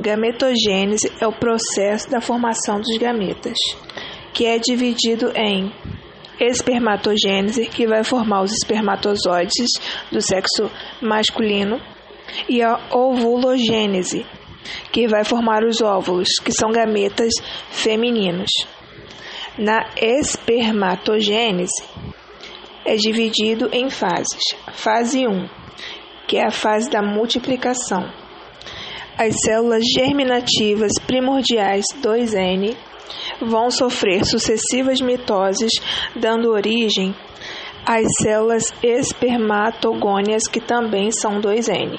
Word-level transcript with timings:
Gametogênese 0.00 1.12
é 1.20 1.26
o 1.26 1.32
processo 1.32 2.08
da 2.08 2.20
formação 2.20 2.80
dos 2.80 2.96
gametas, 2.98 3.56
que 4.32 4.46
é 4.46 4.56
dividido 4.58 5.32
em 5.34 5.72
espermatogênese, 6.40 7.66
que 7.66 7.84
vai 7.84 8.04
formar 8.04 8.42
os 8.42 8.52
espermatozoides 8.52 9.66
do 10.12 10.20
sexo 10.20 10.70
masculino, 11.02 11.80
e 12.48 12.62
a 12.62 12.78
ovulogênese, 12.92 14.24
que 14.92 15.08
vai 15.08 15.24
formar 15.24 15.64
os 15.64 15.82
óvulos, 15.82 16.28
que 16.44 16.52
são 16.52 16.70
gametas 16.70 17.32
femininos. 17.70 18.50
Na 19.58 19.90
espermatogênese, 19.96 21.82
é 22.84 22.94
dividido 22.94 23.68
em 23.72 23.90
fases. 23.90 24.38
Fase 24.74 25.26
1, 25.26 25.48
que 26.28 26.36
é 26.36 26.46
a 26.46 26.52
fase 26.52 26.88
da 26.88 27.02
multiplicação. 27.02 28.27
As 29.18 29.34
células 29.44 29.82
germinativas 29.84 30.92
primordiais 31.04 31.84
2N 32.00 32.76
vão 33.40 33.68
sofrer 33.68 34.24
sucessivas 34.24 35.00
mitoses, 35.00 35.72
dando 36.14 36.52
origem 36.52 37.12
às 37.84 38.06
células 38.22 38.72
espermatogônias, 38.80 40.46
que 40.46 40.60
também 40.60 41.10
são 41.10 41.40
2N. 41.40 41.98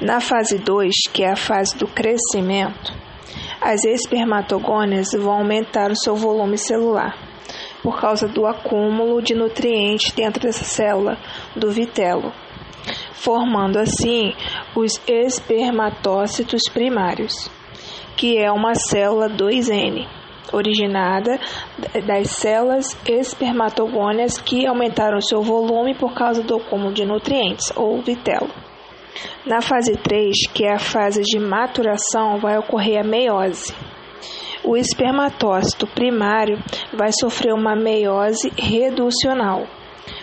Na 0.00 0.20
fase 0.20 0.58
2, 0.58 0.94
que 1.12 1.24
é 1.24 1.32
a 1.32 1.36
fase 1.36 1.76
do 1.76 1.88
crescimento, 1.88 2.92
as 3.60 3.82
espermatogônias 3.84 5.08
vão 5.12 5.32
aumentar 5.32 5.90
o 5.90 5.96
seu 5.96 6.14
volume 6.14 6.56
celular 6.56 7.18
por 7.82 8.00
causa 8.00 8.28
do 8.28 8.46
acúmulo 8.46 9.20
de 9.20 9.34
nutrientes 9.34 10.12
dentro 10.12 10.40
dessa 10.40 10.64
célula 10.64 11.18
do 11.56 11.68
vitelo, 11.70 12.32
formando 13.20 13.78
assim 13.78 14.32
os 14.74 15.00
espermatócitos 15.06 16.62
primários, 16.72 17.50
que 18.16 18.38
é 18.38 18.50
uma 18.50 18.74
célula 18.74 19.28
2N, 19.28 20.06
originada 20.52 21.38
das 22.06 22.30
células 22.30 22.96
espermatogônias 23.06 24.38
que 24.38 24.66
aumentaram 24.66 25.20
seu 25.20 25.42
volume 25.42 25.94
por 25.94 26.14
causa 26.14 26.42
do 26.42 26.56
acúmulo 26.56 26.94
de 26.94 27.04
nutrientes, 27.04 27.70
ou 27.76 28.00
vitelo. 28.00 28.48
Na 29.44 29.60
fase 29.60 29.96
3, 29.98 30.48
que 30.54 30.64
é 30.64 30.72
a 30.72 30.78
fase 30.78 31.20
de 31.20 31.38
maturação, 31.38 32.38
vai 32.38 32.56
ocorrer 32.58 33.00
a 33.00 33.04
meiose. 33.04 33.74
O 34.64 34.76
espermatócito 34.76 35.86
primário 35.86 36.58
vai 36.92 37.10
sofrer 37.12 37.52
uma 37.52 37.74
meiose 37.76 38.50
reducional 38.56 39.66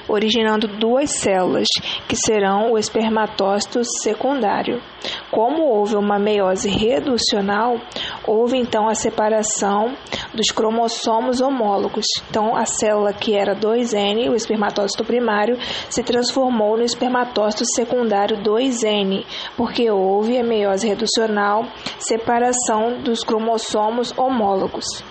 originando 0.08 0.68
duas 0.68 1.12
células, 1.12 1.68
que 2.08 2.16
serão 2.16 2.72
o 2.72 2.78
espermatócito 2.78 3.82
secundário. 4.02 4.82
Como 5.32 5.64
houve 5.64 5.96
uma 5.96 6.18
meiose 6.18 6.70
reducional, 6.70 7.76
houve 8.26 8.58
então 8.58 8.88
a 8.88 8.96
separação 8.96 9.96
dos 10.34 10.52
cromossomos 10.52 11.42
homólogos. 11.42 12.06
Então, 12.30 12.56
a 12.56 12.66
célula 12.66 13.14
que 13.14 13.36
era 13.36 13.56
2N, 13.56 14.30
o 14.30 14.36
espermatócito 14.36 15.04
primário, 15.04 15.58
se 15.90 16.04
transformou 16.04 16.78
no 16.78 16.84
espermatócito 16.84 17.66
secundário 17.76 18.38
2N, 18.38 19.26
porque 19.56 19.90
houve 19.90 20.38
a 20.38 20.44
meiose 20.44 20.88
reducional, 20.88 21.66
separação 22.00 23.02
dos 23.02 23.24
cromossomos 23.24 24.14
homólogos. 24.18 25.04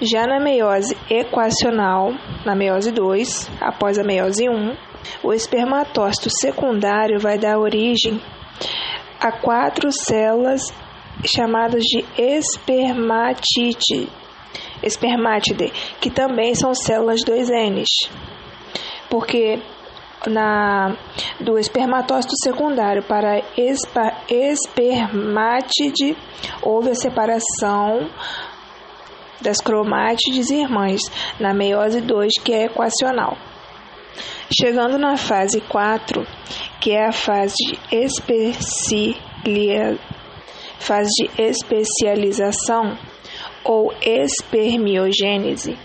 Já 0.00 0.28
na 0.28 0.38
meiose 0.38 0.96
equacional, 1.10 2.12
na 2.46 2.54
meiose 2.54 2.92
2, 2.92 3.50
após 3.60 3.98
a 3.98 4.04
meiose 4.04 4.48
1, 4.48 4.76
o 5.24 5.32
espermatócito 5.32 6.30
secundário 6.40 7.18
vai 7.18 7.36
dar 7.36 7.58
origem 7.58 8.20
a 9.20 9.32
quatro 9.32 9.90
células 9.90 10.62
chamadas 11.24 11.82
de 11.82 12.04
espermatite, 12.16 14.08
espermátide, 14.84 15.72
que 16.00 16.10
também 16.10 16.54
são 16.54 16.72
células 16.74 17.20
2N, 17.24 17.82
porque 19.10 19.60
na, 20.28 20.96
do 21.40 21.58
espermatócito 21.58 22.34
secundário 22.42 23.02
para 23.02 23.40
espa, 23.56 24.12
espermátide 24.28 26.16
houve 26.62 26.90
a 26.90 26.94
separação 26.94 28.08
das 29.40 29.60
cromátides 29.60 30.50
irmãs, 30.50 31.00
na 31.38 31.54
meiose 31.54 32.00
2, 32.00 32.32
que 32.42 32.52
é 32.52 32.64
equacional. 32.64 33.36
Chegando 34.50 34.98
na 34.98 35.16
fase 35.16 35.60
4, 35.60 36.26
que 36.80 36.92
é 36.92 37.06
a 37.06 37.12
fase 37.12 37.54
de, 39.44 39.98
fase 40.78 41.10
de 41.10 41.42
especialização 41.42 42.96
ou 43.64 43.92
espermiogênese, 44.00 45.76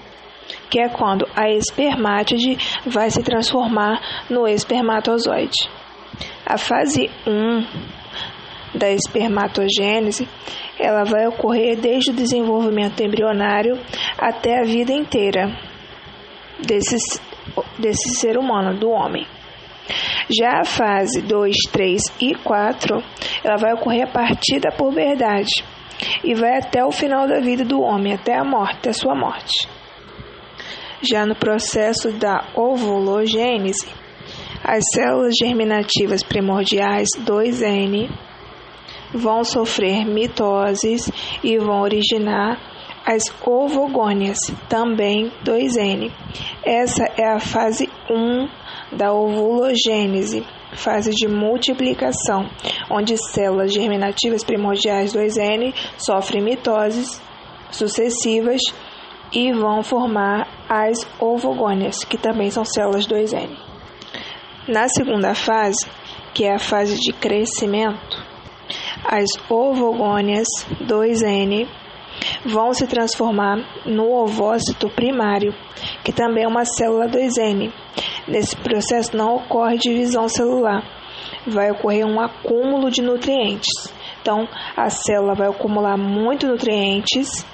que 0.70 0.80
é 0.80 0.90
quando 0.90 1.28
a 1.36 1.50
espermátide 1.50 2.58
vai 2.86 3.10
se 3.10 3.22
transformar 3.22 4.02
no 4.30 4.48
espermatozoide. 4.48 5.70
A 6.46 6.58
fase 6.58 7.10
1 7.28 8.03
da 8.76 8.90
espermatogênese 8.90 10.28
ela 10.80 11.04
vai 11.04 11.28
ocorrer 11.28 11.80
desde 11.80 12.12
o 12.12 12.16
desenvolvimento 12.16 13.02
embrionário 13.02 13.80
até 14.18 14.60
a 14.60 14.64
vida 14.64 14.92
inteira 14.92 15.48
desse, 16.60 16.98
desse 17.78 18.20
ser 18.20 18.38
humano, 18.38 18.78
do 18.78 18.90
homem. 18.90 19.26
Já 20.30 20.62
a 20.62 20.66
fase 20.66 21.22
2, 21.22 21.56
3 21.72 22.02
e 22.22 22.36
4, 22.36 23.04
ela 23.44 23.58
vai 23.58 23.74
ocorrer 23.74 24.04
a 24.04 24.12
partir 24.12 24.60
da 24.60 24.72
puberdade 24.72 25.64
e 26.24 26.34
vai 26.34 26.58
até 26.58 26.84
o 26.84 26.92
final 26.92 27.28
da 27.28 27.40
vida 27.40 27.64
do 27.64 27.82
homem, 27.82 28.14
até 28.14 28.38
a 28.38 28.44
morte, 28.44 28.90
a 28.90 28.94
sua 28.94 29.16
morte. 29.16 29.68
Já 31.02 31.26
no 31.26 31.36
processo 31.36 32.12
da 32.14 32.48
ovulogênese, 32.56 33.88
as 34.64 34.84
células 34.94 35.34
germinativas 35.38 36.24
primordiais 36.24 37.10
2N 37.20 38.10
vão 39.14 39.44
sofrer 39.44 40.06
mitoses 40.06 41.12
e 41.44 41.58
vão 41.58 41.82
originar 41.82 42.60
as 43.06 43.24
ovogônias, 43.46 44.38
também 44.70 45.32
2N. 45.44 46.12
Essa 46.64 47.04
é 47.18 47.28
a 47.34 47.40
fase 47.40 47.90
1 48.10 48.98
da 48.98 49.12
ovulogênese, 49.12 50.46
fase 50.74 51.12
de 51.12 51.28
multiplicação, 51.28 52.50
onde 52.90 53.18
células 53.18 53.74
germinativas 53.74 54.44
primordiais 54.44 55.14
2N 55.14 55.74
sofrem 55.98 56.42
mitoses 56.44 57.22
sucessivas 57.72 58.62
e 59.34 59.52
vão 59.52 59.84
formar 59.84 60.48
as 60.70 60.98
ovogônias, 61.20 62.04
que 62.04 62.18
também 62.18 62.50
são 62.50 62.64
células 62.64 63.08
2N. 63.08 63.50
Na 64.68 64.88
segunda 64.88 65.36
fase, 65.36 65.86
que 66.34 66.46
é 66.46 66.54
a 66.54 66.60
fase 66.60 66.98
de 66.98 67.12
crescimento, 67.12 68.33
as 69.06 69.26
ovogônias 69.50 70.48
2N 70.82 71.68
vão 72.46 72.74
se 72.74 72.88
transformar 72.88 73.58
no 73.86 74.12
ovócito 74.12 74.90
primário, 74.90 75.54
que 76.04 76.12
também 76.12 76.44
é 76.44 76.48
uma 76.48 76.66
célula 76.66 77.08
2N. 77.08 77.72
Nesse 78.28 78.56
processo 78.56 79.16
não 79.16 79.36
ocorre 79.36 79.78
divisão 79.78 80.28
celular, 80.28 80.84
vai 81.46 81.72
ocorrer 81.72 82.06
um 82.06 82.20
acúmulo 82.20 82.90
de 82.90 83.02
nutrientes. 83.02 83.94
Então, 84.22 84.48
a 84.78 84.90
célula 84.90 85.36
vai 85.36 85.50
acumular 85.50 85.98
muitos 85.98 86.50
nutrientes, 86.50 87.46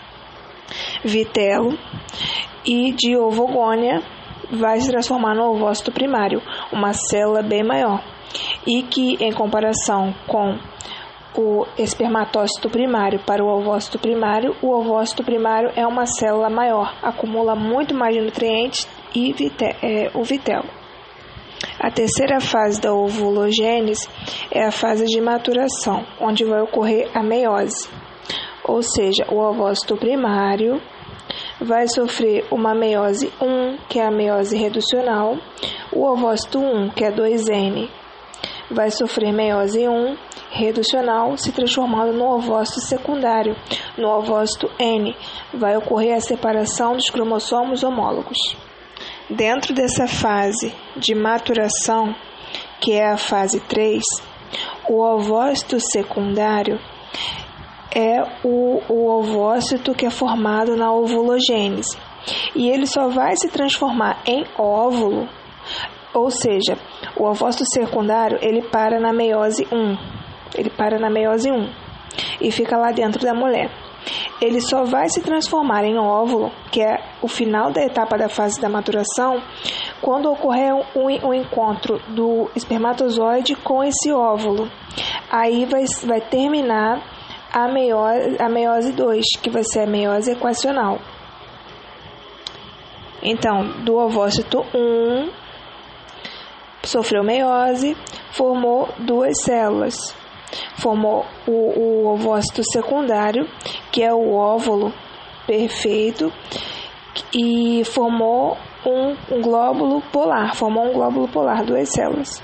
vitelo, 1.04 1.78
e 2.66 2.92
de 2.94 3.18
ovogônia 3.18 4.04
vai 4.52 4.80
se 4.80 4.90
transformar 4.90 5.34
no 5.34 5.52
ovócito 5.52 5.92
primário, 5.92 6.42
uma 6.72 6.94
célula 6.94 7.42
bem 7.42 7.64
maior, 7.64 8.04
e 8.68 8.84
que, 8.84 9.18
em 9.24 9.32
comparação 9.32 10.14
com 10.28 10.60
o 11.40 11.66
espermatócito 11.78 12.70
primário 12.70 13.20
para 13.26 13.42
o 13.42 13.48
ovócito 13.48 13.98
primário, 13.98 14.54
o 14.62 14.72
ovócito 14.72 15.24
primário 15.24 15.72
é 15.74 15.88
uma 15.88 16.06
célula 16.06 16.50
maior, 16.50 16.94
acumula 17.02 17.56
muito 17.56 17.96
mais 17.96 18.14
nutrientes 18.22 18.86
e 19.16 19.34
é, 19.82 20.12
o 20.14 20.22
vitelo. 20.22 20.68
A 21.80 21.90
terceira 21.90 22.42
fase 22.42 22.82
da 22.82 22.94
ovulogênese 22.94 24.10
é 24.52 24.66
a 24.66 24.72
fase 24.72 25.06
de 25.06 25.22
maturação, 25.22 26.06
onde 26.20 26.44
vai 26.44 26.62
ocorrer 26.62 27.10
a 27.14 27.24
meiose, 27.24 27.90
ou 28.66 28.82
seja, 28.82 29.26
o 29.30 29.40
ovócito 29.40 29.96
primário 29.96 30.82
vai 31.62 31.88
sofrer 31.88 32.46
uma 32.52 32.76
meiose 32.76 33.32
1, 33.42 33.78
que 33.88 33.98
é 33.98 34.06
a 34.06 34.12
meiose 34.12 34.58
reducional, 34.58 35.38
o 35.92 36.06
ovócito 36.06 36.60
1, 36.60 36.90
que 36.90 37.06
é 37.06 37.12
2N, 37.12 37.90
vai 38.72 38.92
sofrer 38.92 39.32
meiose 39.32 39.88
1 39.88 40.18
reducional, 40.52 41.38
se 41.38 41.52
transformando 41.52 42.14
no 42.14 42.26
ovócito 42.26 42.82
secundário, 42.82 43.56
no 43.98 44.10
ovócito 44.10 44.70
N. 44.80 45.16
Vai 45.54 45.78
ocorrer 45.78 46.16
a 46.16 46.22
separação 46.22 46.94
dos 46.94 47.10
cromossomos 47.10 47.84
homólogos. 47.84 48.38
Dentro 49.30 49.74
dessa 49.74 50.08
fase 50.08 50.74
de 50.96 51.14
maturação, 51.14 52.16
que 52.80 52.94
é 52.94 53.12
a 53.12 53.18
fase 53.18 53.60
3, 53.62 54.02
o 54.90 55.02
ovócito 55.02 55.80
secundário 55.80 56.80
é 57.96 58.22
o, 58.44 58.82
o 58.88 59.10
ovócito 59.20 59.94
que 59.94 60.06
é 60.06 60.10
formado 60.10 60.76
na 60.76 60.92
ovulogênese. 60.92 61.98
E 62.56 62.70
ele 62.70 62.86
só 62.86 63.08
vai 63.08 63.36
se 63.36 63.50
transformar 63.50 64.22
em 64.26 64.46
óvulo, 64.58 65.28
ou 66.14 66.30
seja, 66.30 66.78
o 67.16 67.26
ovócito 67.26 67.64
secundário 67.74 68.40
ele 68.42 68.62
para 68.62 69.00
na 69.00 69.14
meiose 69.14 69.68
1. 69.72 69.98
Ele 70.56 70.70
para 70.70 71.00
na 71.00 71.10
meiose 71.10 71.52
1 71.52 71.70
e 72.42 72.52
fica 72.52 72.78
lá 72.78 72.92
dentro 72.92 73.24
da 73.24 73.34
mulher. 73.34 73.70
Ele 74.42 74.62
só 74.62 74.84
vai 74.86 75.10
se 75.10 75.22
transformar 75.22 75.84
em 75.84 75.98
óvulo, 75.98 76.52
que 76.72 76.82
é 76.82 77.04
o 77.22 77.28
final 77.28 77.72
da 77.72 77.84
etapa 77.84 78.18
da 78.18 78.30
fase 78.30 78.60
da 78.60 78.70
maturação, 78.70 79.42
quando 80.02 80.32
ocorrer 80.32 80.74
um, 80.74 81.28
um 81.28 81.34
encontro 81.34 82.00
do 82.08 82.50
espermatozoide 82.56 83.56
com 83.56 83.84
esse 83.84 84.12
óvulo. 84.12 84.70
Aí 85.30 85.66
vai, 85.66 85.84
vai 86.06 86.22
terminar 86.22 87.04
a 87.54 87.68
meiose, 87.68 88.38
a 88.42 88.50
meiose 88.50 88.92
2, 88.94 89.26
que 89.42 89.50
vai 89.50 89.64
ser 89.64 89.82
a 89.82 89.88
meiose 89.88 90.32
equacional. 90.32 91.00
Então, 93.22 93.84
do 93.84 93.98
ovócito 93.98 94.66
1, 94.74 95.30
sofreu 96.90 97.24
meiose, 97.24 97.96
formou 98.32 98.90
duas 98.98 99.42
células. 99.44 99.96
Formou 100.78 101.26
o, 101.48 101.52
o 101.52 102.08
ovócito 102.14 102.64
secundário, 102.72 103.48
que 103.92 104.02
é 104.04 104.12
o 104.12 104.34
óvulo 104.34 104.92
perfeito, 105.46 106.34
e 107.34 107.84
formou 107.86 108.58
um, 108.86 109.42
glóbulo 109.42 110.02
polar, 110.12 110.56
formou 110.56 110.90
um 110.90 110.94
glóbulo 110.94 111.28
polar, 111.28 111.64
duas 111.64 111.90
células. 111.90 112.42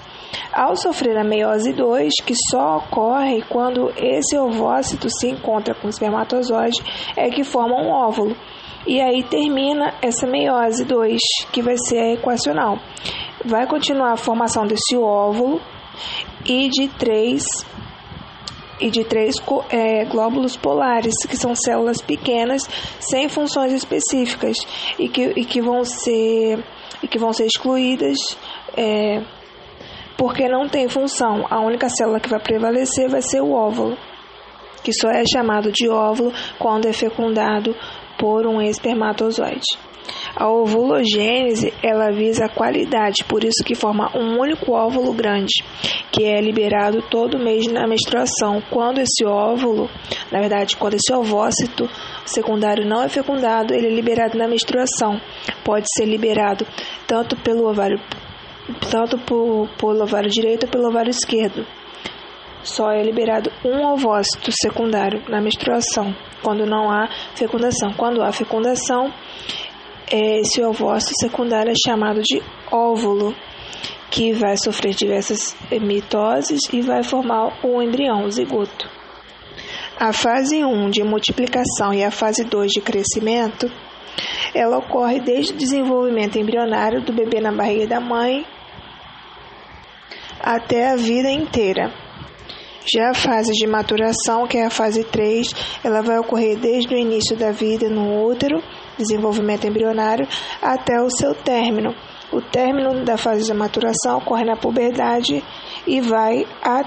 Ao 0.54 0.76
sofrer 0.76 1.18
a 1.18 1.24
meiose 1.24 1.74
2, 1.74 2.14
que 2.26 2.34
só 2.52 2.78
ocorre 2.78 3.42
quando 3.50 3.92
esse 3.98 4.38
ovócito 4.38 5.10
se 5.10 5.30
encontra 5.30 5.74
com 5.74 5.88
o 5.88 5.90
espermatozoide, 5.90 6.82
é 7.16 7.30
que 7.30 7.44
forma 7.44 7.76
um 7.76 7.90
óvulo. 7.90 8.36
E 8.88 9.02
aí 9.02 9.24
termina 9.24 9.96
essa 10.02 10.28
meiose 10.28 10.86
2, 10.86 11.20
que 11.52 11.62
vai 11.62 11.76
ser 11.78 12.00
a 12.00 12.14
equacional. 12.14 12.78
Vai 13.46 13.68
continuar 13.68 14.14
a 14.14 14.18
formação 14.18 14.66
desse 14.66 14.98
óvulo 14.98 15.62
e 16.46 16.68
de 16.70 16.88
três 16.88 17.44
e 18.80 18.90
de 18.90 19.06
três 19.06 19.36
é, 19.70 20.04
glóbulos 20.06 20.58
polares, 20.58 21.14
que 21.30 21.38
são 21.38 21.56
células 21.56 22.02
pequenas 22.02 22.64
sem 23.00 23.30
funções 23.30 23.72
específicas 23.72 24.58
e 25.00 25.08
que, 25.08 25.34
e 25.38 25.46
que 25.46 25.62
vão 25.62 25.84
ser 25.86 26.64
e 27.02 27.08
que 27.08 27.20
vão 27.20 27.32
ser 27.32 27.46
excluídas 27.46 28.18
é, 28.76 29.22
porque 30.18 30.48
não 30.48 30.68
tem 30.68 30.88
função. 30.88 31.46
A 31.50 31.62
única 31.62 31.88
célula 31.90 32.20
que 32.20 32.30
vai 32.30 32.40
prevalecer 32.40 33.10
vai 33.10 33.22
ser 33.22 33.42
o 33.42 33.52
óvulo, 33.52 33.98
que 34.84 34.92
só 34.94 35.10
é 35.10 35.24
chamado 35.26 35.72
de 35.72 35.90
óvulo 35.90 36.34
quando 36.58 36.88
é 36.88 36.94
fecundado 36.94 37.76
por 38.18 38.46
um 38.48 38.62
espermatozoide. 38.62 39.78
A 40.36 40.50
ovulogênese, 40.50 41.74
ela 41.82 42.12
visa 42.12 42.46
a 42.46 42.50
qualidade, 42.50 43.24
por 43.24 43.44
isso 43.44 43.64
que 43.64 43.76
forma 43.76 44.12
um 44.16 44.40
único 44.40 44.74
óvulo 44.74 45.14
grande, 45.14 45.64
que 46.12 46.24
é 46.24 46.42
liberado 46.42 47.02
todo 47.10 47.40
mês 47.40 47.68
na 47.68 47.88
menstruação. 47.88 48.62
Quando 48.70 49.00
esse 49.00 49.26
óvulo, 49.26 49.90
na 50.32 50.40
verdade, 50.40 50.76
quando 50.76 50.96
esse 50.96 51.14
ovócito 51.14 51.90
secundário 52.26 52.86
não 52.86 53.04
é 53.04 53.10
fecundado, 53.10 53.74
ele 53.74 53.88
é 53.88 53.92
liberado 53.92 54.38
na 54.38 54.48
menstruação. 54.48 55.20
Pode 55.64 55.86
ser 55.96 56.06
liberado 56.06 56.66
tanto 57.08 57.36
pelo 57.38 57.70
ovário 57.70 58.00
tanto 58.90 59.18
por, 59.20 59.70
pelo 59.78 60.04
ovário 60.04 60.30
direito 60.30 60.66
ou 60.66 60.70
pelo 60.70 60.88
ovário 60.90 61.10
esquerdo. 61.10 61.66
Só 62.64 62.90
é 62.92 63.04
liberado 63.04 63.52
um 63.64 63.86
ovócito 63.86 64.52
secundário 64.52 65.22
na 65.30 65.40
menstruação, 65.40 66.16
quando 66.42 66.66
não 66.66 66.90
há 66.90 67.08
fecundação. 67.36 67.94
Quando 67.94 68.24
há 68.24 68.32
fecundação, 68.32 69.14
esse 70.12 70.64
ovócito 70.64 71.14
secundário 71.20 71.72
é 71.72 71.76
chamado 71.76 72.22
de 72.22 72.42
óvulo, 72.72 73.36
que 74.12 74.32
vai 74.34 74.56
sofrer 74.56 74.94
diversas 74.94 75.56
mitoses 75.82 76.62
e 76.72 76.82
vai 76.82 77.04
formar 77.04 77.66
o 77.66 77.82
embrião, 77.82 78.26
o 78.26 78.32
zigoto. 78.32 78.90
A 80.00 80.14
fase 80.14 80.64
1 80.64 80.90
de 80.90 81.04
multiplicação 81.04 81.94
e 81.94 82.04
a 82.04 82.12
fase 82.12 82.44
2 82.44 82.72
de 82.72 82.82
crescimento, 82.82 83.72
ela 84.54 84.78
ocorre 84.78 85.20
desde 85.20 85.54
o 85.54 85.58
desenvolvimento 85.58 86.38
embrionário 86.38 87.02
do 87.02 87.14
bebê 87.14 87.42
na 87.42 87.52
barriga 87.52 87.88
da 87.88 88.00
mãe 88.00 88.46
até 90.40 90.92
a 90.92 90.96
vida 90.96 91.30
inteira. 91.32 91.92
Já 92.94 93.10
a 93.10 93.14
fase 93.16 93.52
de 93.52 93.66
maturação, 93.66 94.46
que 94.46 94.58
é 94.58 94.66
a 94.66 94.70
fase 94.70 95.04
3, 95.04 95.80
ela 95.84 96.02
vai 96.02 96.20
ocorrer 96.20 96.56
desde 96.58 96.94
o 96.94 96.98
início 96.98 97.36
da 97.36 97.52
vida 97.52 97.90
no 97.90 98.24
útero, 98.24 98.62
desenvolvimento 98.98 99.68
embrionário, 99.68 100.28
até 100.62 101.02
o 101.02 101.10
seu 101.10 101.34
término. 101.34 101.94
O 102.32 102.42
término 102.42 103.06
da 103.06 103.18
fase 103.18 103.46
de 103.46 103.54
maturação 103.54 104.18
ocorre 104.18 104.44
na 104.44 104.56
puberdade 104.56 105.44
e 105.88 106.02
vai 106.02 106.46
a, 106.62 106.82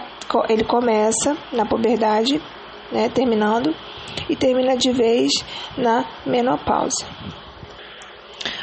ele 0.49 0.65
começa 0.65 1.37
na 1.53 1.65
puberdade, 1.65 2.41
né, 2.93 3.09
terminando, 3.09 3.75
e 4.29 4.37
termina 4.37 4.77
de 4.77 4.91
vez 4.91 5.31
na 5.77 6.05
menopausa. 6.27 7.07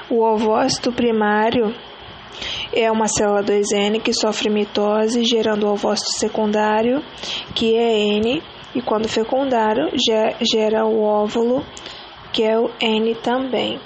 O 0.09 0.23
ovócito 0.23 0.91
primário 0.91 1.73
é 2.73 2.91
uma 2.91 3.07
célula 3.07 3.41
2N 3.41 4.01
que 4.01 4.13
sofre 4.13 4.49
mitose, 4.49 5.23
gerando 5.23 5.65
o 5.65 5.71
ovócito 5.71 6.11
secundário, 6.19 7.01
que 7.55 7.75
é 7.75 7.97
N, 7.97 8.43
e 8.75 8.81
quando 8.81 9.07
fecundário, 9.07 9.89
gera 10.41 10.85
o 10.85 11.01
óvulo, 11.01 11.65
que 12.35 12.43
é 12.43 12.59
o 12.59 12.69
N 12.81 13.15
também. 13.15 13.79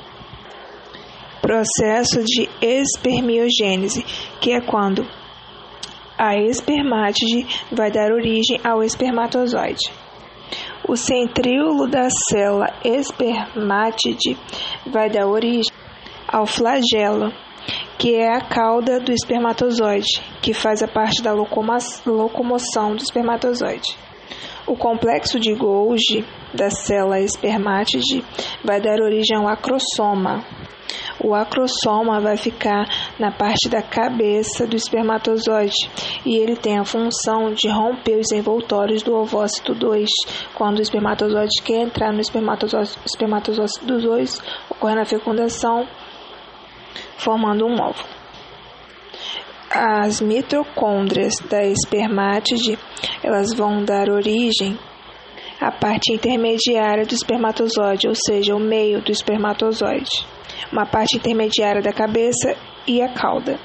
Processo 1.40 2.24
de 2.24 2.50
espermiogênese, 2.60 4.04
que 4.42 4.52
é 4.52 4.60
quando 4.60 5.06
a 6.18 6.36
espermátide 6.36 7.46
vai 7.72 7.92
dar 7.92 8.12
origem 8.12 8.60
ao 8.64 8.84
espermatozoide. 8.84 9.92
O 10.88 10.96
centríolo 10.96 11.88
da 11.88 12.10
célula 12.10 12.74
espermátide 12.84 14.36
vai 14.88 15.12
dar 15.12 15.28
origem 15.28 15.72
ao 16.28 16.48
flagelo, 16.48 17.32
que 18.00 18.16
é 18.16 18.36
a 18.36 18.42
cauda 18.42 19.00
do 19.00 19.12
espermatozoide, 19.12 20.24
que 20.42 20.56
faz 20.56 20.82
a 20.82 20.88
parte 20.88 21.22
da 21.22 21.34
locomoção 21.34 22.96
do 22.96 23.04
espermatozoide. 23.04 24.09
O 24.70 24.78
complexo 24.78 25.40
de 25.40 25.56
Golgi 25.56 26.24
da 26.54 26.70
célula 26.70 27.20
espermátide 27.20 28.24
vai 28.64 28.80
dar 28.80 29.02
origem 29.02 29.36
ao 29.36 29.48
acrossoma. 29.48 30.46
O 31.20 31.34
acrossoma 31.34 32.22
vai 32.22 32.38
ficar 32.38 32.88
na 33.18 33.32
parte 33.32 33.68
da 33.68 33.82
cabeça 33.82 34.68
do 34.68 34.76
espermatozoide 34.76 35.90
e 36.24 36.38
ele 36.38 36.56
tem 36.56 36.78
a 36.78 36.86
função 36.86 37.52
de 37.52 37.68
romper 37.68 38.20
os 38.20 38.32
envoltórios 38.32 39.02
do 39.02 39.16
ovócito 39.16 39.74
2. 39.74 40.08
Quando 40.54 40.78
o 40.78 40.84
espermatozoide 40.84 41.64
quer 41.64 41.82
entrar 41.82 42.14
no 42.14 42.22
espermatozoide, 42.22 42.92
espermatozoide 43.04 43.74
2, 43.84 44.42
ocorre 44.70 45.00
a 45.00 45.06
fecundação 45.06 45.88
formando 47.18 47.66
um 47.66 47.74
óvulo. 47.74 48.19
As 49.82 50.20
mitocôndrias 50.20 51.36
da 51.50 51.64
espermátide, 51.64 52.78
elas 53.24 53.56
vão 53.56 53.82
dar 53.82 54.10
origem 54.10 54.78
à 55.58 55.72
parte 55.72 56.12
intermediária 56.12 57.06
do 57.06 57.14
espermatozoide, 57.14 58.06
ou 58.06 58.14
seja, 58.14 58.54
o 58.54 58.60
meio 58.60 59.02
do 59.02 59.10
espermatozoide, 59.10 60.28
uma 60.70 60.86
parte 60.86 61.16
intermediária 61.16 61.82
da 61.82 61.94
cabeça 61.94 62.58
e 62.86 63.02
a 63.02 63.08
cauda. 63.14 63.58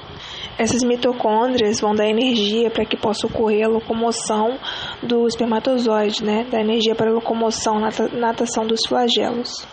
Essas 0.57 0.85
mitocôndrias 0.85 1.81
vão 1.81 1.93
dar 1.93 2.07
energia 2.07 2.71
para 2.71 2.85
que 2.85 2.95
possa 2.95 3.27
ocorrer 3.27 3.65
a 3.65 3.69
locomoção 3.69 4.57
do 5.03 5.27
espermatozoide, 5.27 6.23
né? 6.23 6.45
Da 6.49 6.61
energia 6.61 6.95
para 6.95 7.11
a 7.11 7.13
locomoção, 7.13 7.81
natação 8.13 8.65
dos 8.65 8.79
flagelos. 8.87 9.67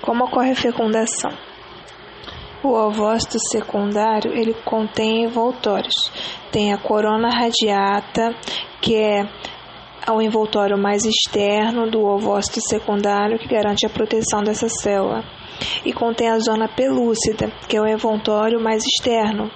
Como 0.00 0.24
ocorre 0.24 0.52
a 0.52 0.56
fecundação? 0.56 1.53
O 2.64 2.72
ovócito 2.72 3.36
secundário 3.52 4.32
ele 4.32 4.54
contém 4.64 5.24
envoltórios. 5.24 6.10
Tem 6.50 6.72
a 6.72 6.78
corona 6.78 7.28
radiata, 7.28 8.34
que 8.80 8.96
é 8.96 9.28
o 10.10 10.22
envoltório 10.22 10.78
mais 10.78 11.04
externo 11.04 11.90
do 11.90 12.00
ovócito 12.00 12.60
secundário, 12.66 13.38
que 13.38 13.48
garante 13.48 13.84
a 13.84 13.90
proteção 13.90 14.42
dessa 14.42 14.66
célula. 14.66 15.22
E 15.84 15.92
contém 15.92 16.30
a 16.30 16.38
zona 16.38 16.66
pelúcida, 16.66 17.52
que 17.68 17.76
é 17.76 17.82
o 17.82 17.86
envoltório 17.86 18.58
mais 18.58 18.82
externo 18.82 19.50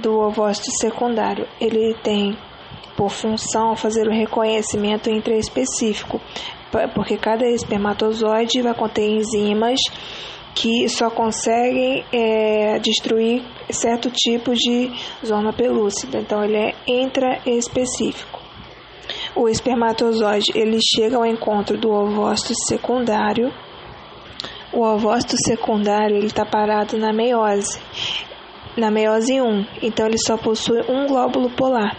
do 0.00 0.20
ovócito 0.20 0.70
secundário. 0.78 1.48
Ele 1.60 1.92
tem 2.04 2.38
por 2.96 3.10
função 3.10 3.74
fazer 3.74 4.06
o 4.06 4.12
reconhecimento 4.12 5.10
intraespecífico, 5.10 6.20
porque 6.94 7.16
cada 7.16 7.48
espermatozoide 7.48 8.62
vai 8.62 8.74
conter 8.74 9.10
enzimas 9.10 9.80
que 10.56 10.88
só 10.88 11.10
conseguem 11.10 12.02
é, 12.10 12.78
destruir 12.78 13.42
certo 13.70 14.10
tipo 14.10 14.54
de 14.54 14.90
zona 15.24 15.52
pelúcida. 15.52 16.18
Então, 16.18 16.42
ele 16.42 16.56
é 16.56 16.74
intraespecífico. 16.86 18.40
o 19.36 19.48
espermatozoide 19.48 20.50
ele 20.54 20.78
chega 20.80 21.18
ao 21.18 21.26
encontro 21.26 21.76
do 21.76 21.90
ovócito 21.90 22.54
secundário. 22.66 23.52
O 24.72 24.82
ovócito 24.82 25.36
secundário 25.44 26.16
ele 26.16 26.26
está 26.26 26.44
parado 26.46 26.96
na 26.96 27.12
meiose, 27.12 27.78
na 28.78 28.90
meiose 28.90 29.40
1, 29.40 29.66
então 29.82 30.06
ele 30.06 30.18
só 30.18 30.38
possui 30.38 30.80
um 30.88 31.06
glóbulo 31.06 31.50
polar. 31.50 31.96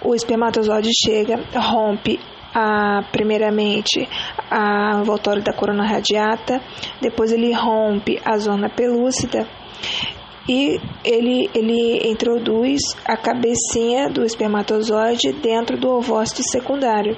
O 0.00 0.14
espermatozoide 0.14 0.90
chega, 1.04 1.44
rompe 1.58 2.20
a, 2.54 3.02
primeiramente 3.12 4.08
a 4.50 4.98
envoltório 5.00 5.42
da 5.42 5.52
corona 5.52 5.84
radiata, 5.84 6.60
depois 7.00 7.32
ele 7.32 7.52
rompe 7.52 8.20
a 8.24 8.36
zona 8.38 8.68
pelúcida 8.68 9.46
e 10.48 10.80
ele, 11.04 11.50
ele 11.54 12.10
introduz 12.10 12.80
a 13.04 13.16
cabecinha 13.16 14.08
do 14.08 14.24
espermatozoide 14.24 15.32
dentro 15.42 15.76
do 15.76 15.90
ovócito 15.90 16.42
secundário, 16.42 17.16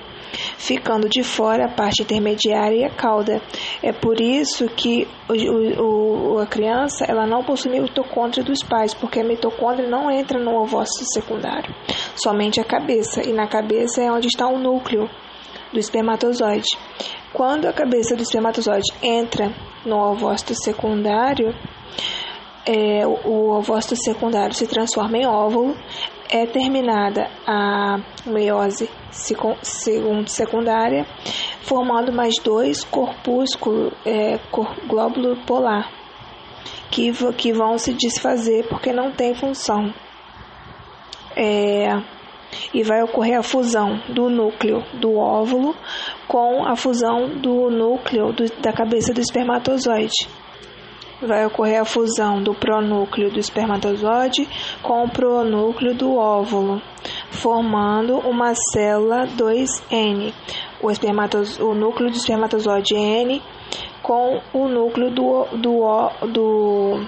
ficando 0.56 1.08
de 1.08 1.22
fora 1.22 1.66
a 1.66 1.68
parte 1.68 2.02
intermediária 2.02 2.76
e 2.76 2.84
a 2.84 2.90
cauda. 2.90 3.40
É 3.82 3.92
por 3.92 4.20
isso 4.20 4.66
que 4.68 5.06
o, 5.28 6.34
o, 6.34 6.38
a 6.38 6.46
criança 6.46 7.04
ela 7.04 7.26
não 7.26 7.42
possui 7.42 7.78
mitocôndria 7.78 8.44
dos 8.44 8.62
pais, 8.62 8.94
porque 8.94 9.20
a 9.20 9.25
mitocôndria 9.25 9.88
não 9.88 10.10
entra 10.10 10.38
no 10.38 10.54
ovócito 10.56 11.04
secundário, 11.12 11.75
somente 12.14 12.60
a 12.60 12.64
cabeça, 12.64 13.22
e 13.26 13.32
na 13.32 13.46
cabeça 13.46 14.02
é 14.02 14.10
onde 14.10 14.28
está 14.28 14.46
o 14.46 14.58
núcleo 14.58 15.08
do 15.72 15.78
espermatozoide. 15.78 16.76
Quando 17.32 17.66
a 17.66 17.72
cabeça 17.72 18.16
do 18.16 18.22
espermatozoide 18.22 18.92
entra 19.02 19.52
no 19.84 19.96
ovócito 19.96 20.54
secundário, 20.54 21.54
é, 22.70 23.04
o 23.04 23.50
ovócito 23.50 23.96
secundário 23.96 24.54
se 24.54 24.64
transforma 24.64 25.18
em 25.18 25.26
óvulo, 25.26 25.76
é 26.30 26.46
terminada 26.46 27.28
a 27.44 27.96
meiose 28.24 28.88
secundária, 29.10 31.04
formando 31.62 32.12
mais 32.12 32.34
dois 32.44 32.84
corpúsculos, 32.84 33.92
é, 34.06 34.38
glóbulo 34.86 35.44
polar, 35.44 35.90
que, 36.92 37.10
que 37.32 37.52
vão 37.52 37.76
se 37.76 37.92
desfazer 37.92 38.68
porque 38.68 38.92
não 38.92 39.10
tem 39.10 39.34
função. 39.34 39.92
É, 41.36 41.88
e 42.72 42.84
vai 42.84 43.02
ocorrer 43.02 43.36
a 43.36 43.42
fusão 43.42 44.00
do 44.08 44.28
núcleo 44.28 44.84
do 45.00 45.16
óvulo 45.16 45.74
com 46.28 46.64
a 46.64 46.76
fusão 46.76 47.28
do 47.40 47.68
núcleo 47.68 48.32
do, 48.32 48.44
da 48.60 48.72
cabeça 48.72 49.12
do 49.12 49.20
espermatozoide 49.20 50.28
vai 51.22 51.44
ocorrer 51.46 51.80
a 51.80 51.84
fusão 51.84 52.42
do 52.42 52.54
pronúcleo 52.54 53.30
do 53.30 53.38
espermatozoide 53.38 54.48
com 54.82 55.04
o 55.04 55.10
pronúcleo 55.10 55.94
do 55.94 56.16
óvulo, 56.16 56.80
formando 57.30 58.18
uma 58.18 58.54
célula 58.72 59.26
2N. 59.26 60.32
O, 60.82 61.64
o 61.64 61.74
núcleo 61.74 62.10
do 62.10 62.16
espermatozoide 62.16 62.94
N 62.94 63.42
com 64.02 64.40
o 64.52 64.66
núcleo 64.66 65.10
do, 65.10 65.44
do, 65.56 66.26
do, 66.32 67.06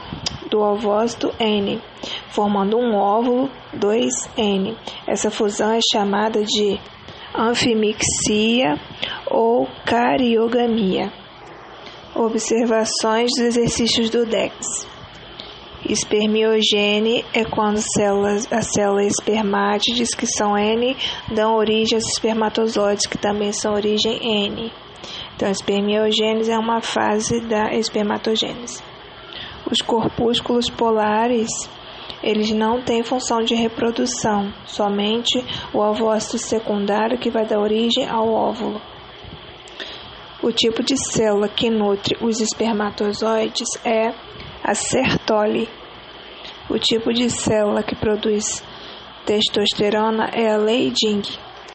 do 0.50 0.60
ovócito 0.60 1.32
N, 1.40 1.80
formando 2.28 2.76
um 2.76 2.94
óvulo 2.94 3.50
2N. 3.74 4.76
Essa 5.06 5.30
fusão 5.30 5.72
é 5.72 5.80
chamada 5.92 6.44
de 6.44 6.78
anfimixia 7.34 8.74
ou 9.30 9.66
cariogamia. 9.86 11.21
Observações 12.14 13.30
dos 13.30 13.56
exercícios 13.56 14.10
do 14.10 14.26
DEX. 14.26 14.86
Espermiogene 15.88 17.24
é 17.32 17.42
quando 17.42 17.78
células, 17.78 18.46
as 18.52 18.66
células 18.70 19.14
espermátides, 19.18 20.14
que 20.14 20.26
são 20.26 20.56
N, 20.56 20.94
dão 21.34 21.56
origem 21.56 21.96
aos 21.96 22.06
espermatozoides, 22.12 23.06
que 23.06 23.16
também 23.16 23.50
são 23.50 23.72
origem 23.72 24.18
N. 24.46 24.70
Então, 25.34 25.50
espermiogênese 25.50 26.52
é 26.52 26.58
uma 26.58 26.82
fase 26.82 27.40
da 27.40 27.72
espermatogênese. 27.72 28.82
Os 29.70 29.78
corpúsculos 29.78 30.68
polares, 30.68 31.48
eles 32.22 32.50
não 32.52 32.82
têm 32.82 33.02
função 33.02 33.40
de 33.40 33.54
reprodução, 33.54 34.52
somente 34.66 35.42
o 35.72 35.78
ovócito 35.78 36.36
secundário 36.36 37.18
que 37.18 37.30
vai 37.30 37.46
dar 37.46 37.58
origem 37.58 38.06
ao 38.06 38.28
óvulo. 38.28 38.91
O 40.42 40.50
tipo 40.50 40.82
de 40.82 40.96
célula 40.96 41.48
que 41.48 41.70
nutre 41.70 42.16
os 42.20 42.40
espermatozoides 42.40 43.68
é 43.84 44.12
a 44.64 44.74
Sertoli. 44.74 45.68
O 46.68 46.78
tipo 46.80 47.12
de 47.12 47.30
célula 47.30 47.80
que 47.82 47.94
produz 47.94 48.60
testosterona 49.24 50.30
é 50.34 50.50
a 50.50 50.56
Leydig. 50.56 51.38